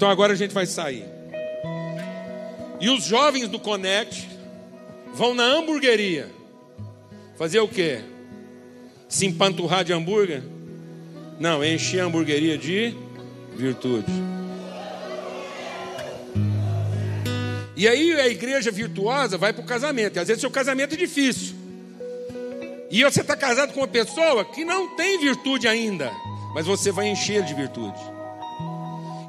[0.00, 1.04] Então agora a gente vai sair.
[2.80, 4.26] E os jovens do Connect
[5.12, 6.39] vão na hamburgueria.
[7.40, 8.02] Fazer o quê?
[9.08, 10.42] Se empanturrar de hambúrguer?
[11.38, 12.94] Não, encher a hamburgueria de
[13.56, 14.12] virtude.
[17.74, 20.16] E aí a igreja virtuosa vai para o casamento.
[20.16, 21.54] E às vezes seu casamento é difícil.
[22.90, 26.12] E você está casado com uma pessoa que não tem virtude ainda.
[26.54, 27.98] Mas você vai encher de virtude.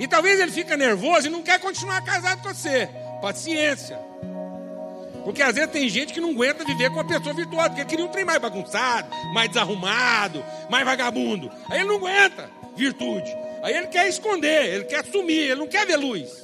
[0.02, 2.90] E talvez ele fica nervoso e não quer continuar casado com você.
[3.22, 3.98] Paciência.
[5.24, 8.06] Porque às vezes tem gente que não aguenta viver com uma pessoa virtuosa, porque queria
[8.06, 11.52] um trem mais bagunçado, mais desarrumado, mais vagabundo.
[11.70, 13.32] Aí ele não aguenta virtude.
[13.64, 16.44] Aí ele quer esconder, ele quer sumir, ele não quer ver luz.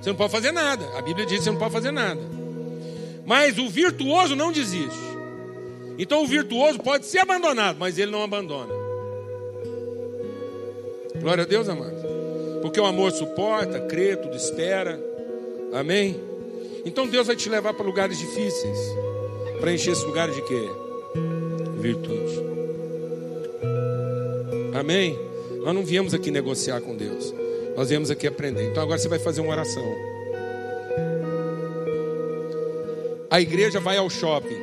[0.00, 0.84] Você não pode fazer nada.
[0.96, 2.20] A Bíblia diz que você não pode fazer nada.
[3.24, 5.06] Mas o virtuoso não desiste.
[5.98, 8.72] Então o virtuoso pode ser abandonado, mas ele não abandona.
[11.18, 11.96] Glória a Deus, amado.
[12.60, 15.00] Porque o amor suporta, crê, tudo espera.
[15.72, 16.20] Amém?
[16.86, 18.78] Então Deus vai te levar para lugares difíceis.
[19.58, 20.70] Para encher esses lugares de quê?
[21.80, 22.40] Virtude.
[24.72, 25.18] Amém?
[25.64, 27.34] Nós não viemos aqui negociar com Deus.
[27.76, 28.70] Nós viemos aqui aprender.
[28.70, 29.84] Então agora você vai fazer uma oração.
[33.28, 34.62] A igreja vai ao shopping.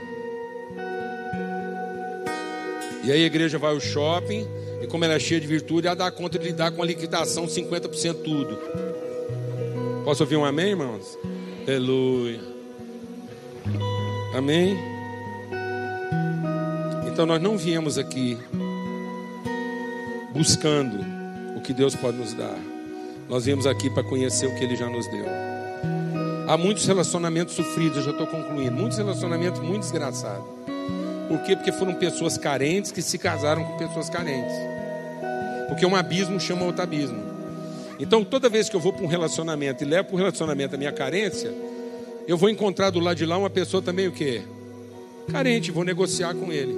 [3.04, 4.48] E aí a igreja vai ao shopping.
[4.82, 7.48] E como ela é cheia de virtude, ela dá conta de lidar com a liquidação
[7.48, 8.58] 50% tudo.
[10.06, 11.18] Posso ouvir um amém, irmãos?
[11.66, 12.42] Aleluia.
[14.36, 14.78] Amém?
[17.08, 18.38] Então nós não viemos aqui
[20.34, 20.98] buscando
[21.56, 22.58] o que Deus pode nos dar.
[23.30, 25.26] Nós viemos aqui para conhecer o que Ele já nos deu.
[26.50, 28.74] Há muitos relacionamentos sofridos, eu já estou concluindo.
[28.74, 30.46] Muitos relacionamentos muito desgraçados.
[31.30, 31.56] Por quê?
[31.56, 34.54] Porque foram pessoas carentes que se casaram com pessoas carentes.
[35.70, 37.33] Porque um abismo chama outro abismo.
[38.04, 40.78] Então, toda vez que eu vou para um relacionamento e levo para o relacionamento a
[40.78, 41.54] minha carência,
[42.28, 44.42] eu vou encontrar do lado de lá uma pessoa também o quê?
[45.32, 46.78] Carente, vou negociar com ele.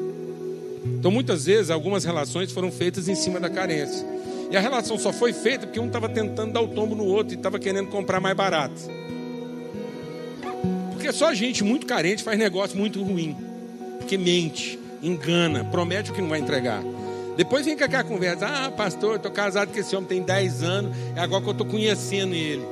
[0.86, 4.06] Então, muitas vezes, algumas relações foram feitas em cima da carência.
[4.52, 7.34] E a relação só foi feita porque um estava tentando dar o tombo no outro
[7.34, 8.80] e estava querendo comprar mais barato.
[10.92, 13.36] Porque só gente muito carente faz negócio muito ruim.
[13.98, 16.84] Porque mente, engana, promete o que não vai entregar.
[17.36, 20.98] Depois vem com aquela conversa: Ah, pastor, estou casado com esse homem tem 10 anos,
[21.16, 22.66] é agora que eu estou conhecendo ele.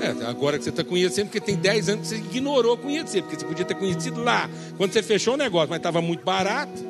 [0.00, 3.36] É, agora que você está conhecendo, porque tem 10 anos que você ignorou conhecer, porque
[3.36, 6.88] você podia ter conhecido lá, quando você fechou o negócio, mas estava muito barato.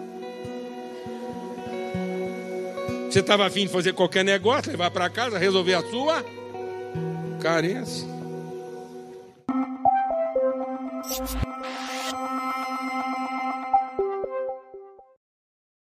[3.11, 6.23] Você estava afim de fazer qualquer negócio, levar para casa, resolver a sua
[7.41, 8.07] carência.